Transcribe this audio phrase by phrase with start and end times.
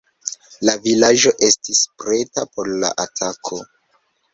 [0.69, 3.67] La vilaĝo estis preta por la atako.